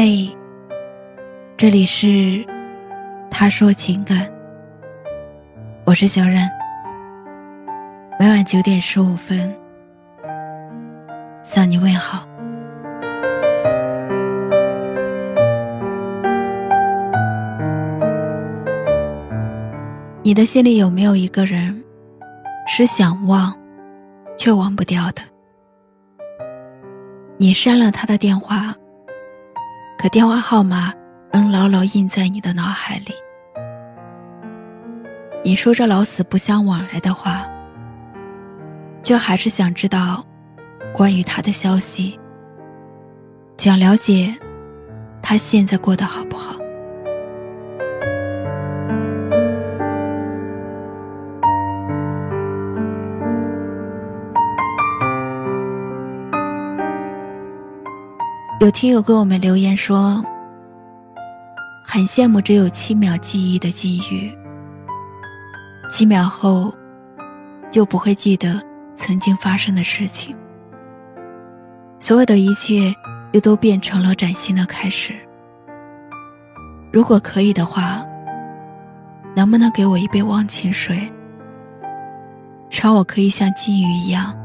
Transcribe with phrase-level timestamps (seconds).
[0.00, 0.30] 嘿，
[1.56, 2.46] 这里是
[3.32, 4.30] 他说情感，
[5.84, 6.48] 我是小冉。
[8.16, 9.52] 每晚九点十五分
[11.42, 12.24] 向你问好。
[20.22, 21.76] 你的心里有没有一个人，
[22.68, 23.52] 是想忘
[24.38, 25.22] 却忘不掉的？
[27.36, 28.72] 你删了他的电话。
[29.98, 30.94] 可电话号码
[31.32, 33.12] 仍牢牢印在你的脑海里。
[35.44, 37.44] 你说着老死不相往来的话，
[39.02, 40.24] 却还是想知道
[40.94, 42.18] 关于他的消息，
[43.56, 44.32] 想了解
[45.20, 46.57] 他现在过得好不好。
[58.60, 60.20] 有听友给我们留言说，
[61.84, 64.36] 很羡慕只有七秒记忆的金鱼，
[65.88, 66.74] 七秒后
[67.70, 68.60] 就不会记得
[68.96, 70.36] 曾经发生的事情，
[72.00, 72.92] 所有的一切
[73.30, 75.14] 又都变成了崭新的开始。
[76.92, 78.04] 如果可以的话，
[79.36, 81.08] 能不能给我一杯忘情水，
[82.68, 84.36] 让我可以像金鱼一样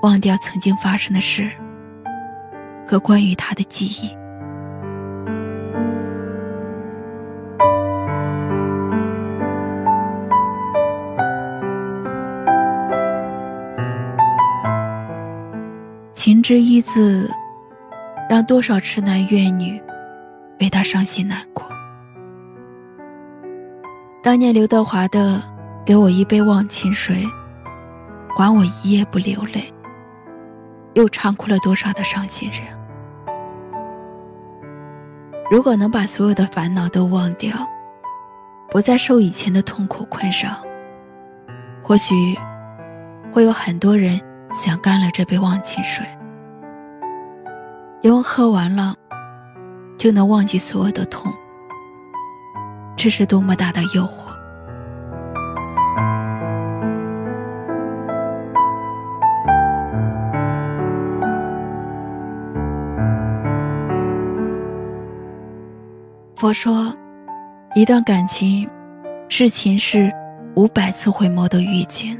[0.00, 1.50] 忘掉曾经发生的事？
[2.86, 4.16] 和关于他的记忆。
[16.14, 17.30] 情之一字，
[18.28, 19.80] 让多少痴男怨女
[20.60, 21.64] 为他伤心难过。
[24.24, 25.40] 当年刘德华的
[25.86, 27.24] “给我一杯忘情水，
[28.34, 29.72] 管我一夜不流泪”，
[30.94, 32.75] 又唱哭了多少的伤心人。
[35.48, 37.56] 如果能把所有的烦恼都忘掉，
[38.68, 40.60] 不再受以前的痛苦困扰，
[41.82, 42.36] 或许
[43.32, 44.20] 会有很多人
[44.52, 46.04] 想干了这杯忘情水，
[48.00, 48.94] 因为喝完了
[49.96, 51.32] 就能忘记所有的痛，
[52.96, 54.25] 这是多么大的诱惑。
[66.46, 66.96] 佛说，
[67.74, 68.70] 一段感情
[69.28, 70.12] 是前世
[70.54, 72.16] 五百次回眸的遇见。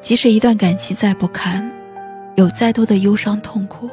[0.00, 1.70] 即使一段感情再不堪，
[2.36, 3.90] 有再多的忧伤痛苦，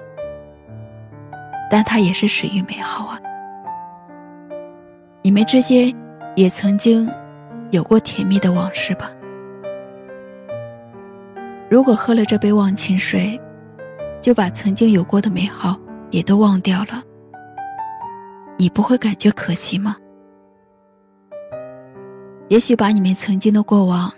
[1.70, 3.20] 但它也是始于美好啊！
[5.22, 5.94] 你们之间
[6.34, 7.12] 也曾经
[7.72, 9.12] 有过甜蜜的往事吧？
[11.70, 13.38] 如果喝了这杯忘情水，
[14.22, 15.78] 就把曾经有过的美好
[16.10, 17.04] 也都忘掉了。
[18.58, 19.96] 你不会感觉可惜吗？
[22.50, 24.12] 也许把你们曾经的过往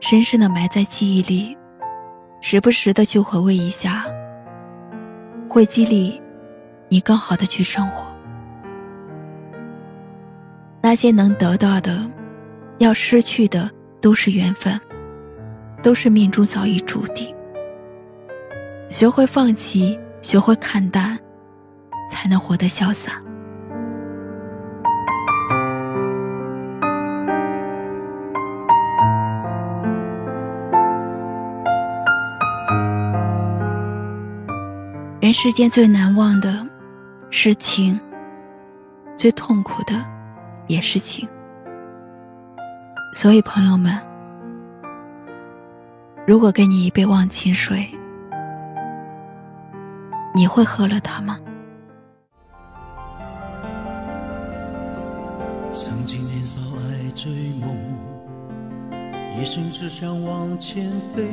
[0.00, 1.56] 深深的埋在记忆里，
[2.40, 4.04] 时不时的去回味一下，
[5.48, 6.20] 会激励
[6.88, 8.04] 你更好的去生活。
[10.82, 12.04] 那些能得到的，
[12.78, 14.78] 要失去的都是缘分，
[15.82, 17.32] 都是命中早已注定。
[18.90, 21.18] 学会放弃，学会看淡，
[22.10, 23.22] 才能活得潇洒。
[35.24, 36.54] 人世间最难忘的
[37.30, 37.98] 是情，
[39.16, 39.94] 最痛苦的
[40.66, 41.26] 也是情。
[43.14, 43.98] 所以，朋友们，
[46.26, 47.88] 如果给你一杯忘情水，
[50.34, 51.40] 你会喝了它吗？
[55.72, 57.32] 曾经年少爱追
[57.62, 57.74] 梦，
[59.40, 61.32] 一生只想往前飞。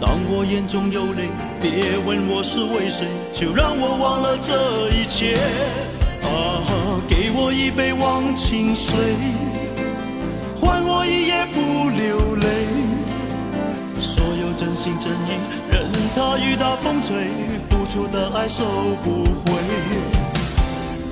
[0.00, 1.28] 当我眼中有泪，
[1.60, 5.36] 别问我是为谁，就让我忘了这一切。
[6.22, 8.94] 啊，给我一杯忘情水，
[10.60, 12.46] 换我一夜不流泪。
[14.00, 14.46] 所有。
[14.56, 15.38] 真心真意，
[15.70, 17.28] 任他雨打风吹，
[17.68, 18.64] 付出的爱收
[19.04, 19.52] 不回。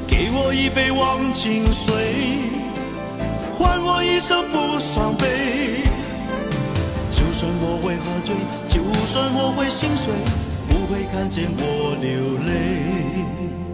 [0.08, 1.92] 给我一杯忘情水，
[3.52, 5.84] 换我一生不伤悲。
[7.10, 8.34] 就算我会喝醉，
[9.04, 10.14] 就算我会心碎，
[10.66, 13.74] 不会看见我流泪。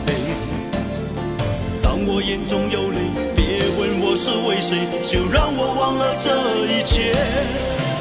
[2.13, 2.99] 我眼中有泪，
[3.33, 6.27] 别问我是为谁，就让我忘了这
[6.67, 7.15] 一切。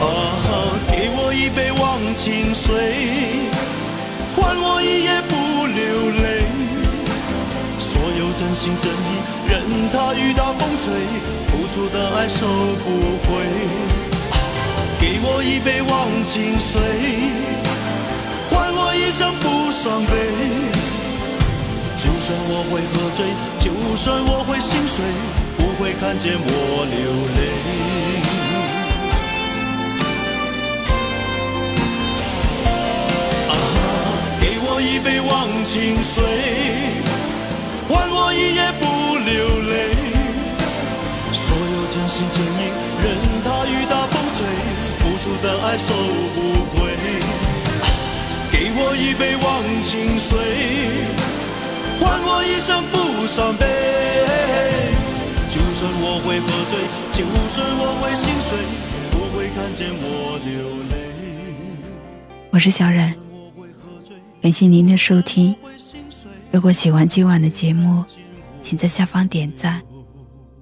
[0.03, 3.47] 啊哈，给我一杯忘情水，
[4.35, 6.43] 换我一夜不流泪。
[7.79, 10.91] 所有真心真意，任它雨打风吹，
[11.47, 12.49] 付出的爱收
[12.83, 13.47] 不回。
[14.99, 16.83] 给我一杯忘情水，
[18.51, 20.60] 换我一生不伤悲。
[22.03, 23.21] 就算我会喝醉，
[23.59, 25.05] 就算我会心碎，
[25.59, 26.49] 不会看见我
[26.89, 26.97] 流
[27.37, 27.41] 泪。
[33.51, 33.53] 啊，
[34.41, 35.31] 给我一杯忘
[35.63, 36.25] 情水，
[37.87, 38.87] 换我一夜不
[39.19, 39.93] 流泪。
[41.35, 42.73] 所有真心真意，
[43.05, 43.05] 任
[43.45, 44.49] 它雨打风吹，
[45.01, 45.93] 付出的爱收
[46.35, 46.79] 不回。
[48.51, 49.49] 给我一杯忘
[49.83, 50.19] 情
[53.51, 53.67] 伤悲。
[55.51, 56.79] 就算我会喝醉，
[57.13, 58.57] 就算我会心碎，
[59.11, 60.55] 不会看见我流
[60.91, 60.95] 泪。
[62.51, 63.13] 我是小冉，
[64.41, 65.55] 感谢您的收听。
[66.53, 68.05] 如果喜欢今晚的节目，
[68.63, 69.83] 请在下方点赞，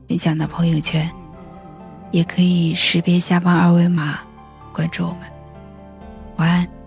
[0.09, 1.11] 分享到朋友圈，
[2.11, 4.21] 也可以识别下方二维码
[4.73, 5.21] 关注我们。
[6.37, 6.78] 晚安。